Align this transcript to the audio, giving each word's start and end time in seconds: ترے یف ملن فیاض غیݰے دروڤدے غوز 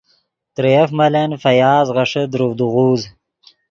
ترے 0.55 0.71
یف 0.75 0.89
ملن 0.99 1.31
فیاض 1.43 1.87
غیݰے 1.95 2.23
دروڤدے 2.31 2.67
غوز 2.73 3.01